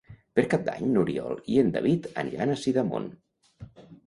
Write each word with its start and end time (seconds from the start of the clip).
Per 0.37 0.43
Cap 0.53 0.63
d'Any 0.69 0.87
n'Oriol 0.93 1.37
i 1.57 1.59
en 1.65 1.69
David 1.77 2.09
aniran 2.23 2.55
a 2.55 2.57
Sidamon. 2.63 3.07